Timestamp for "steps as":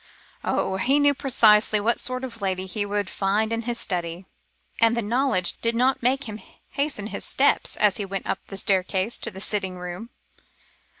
7.23-7.97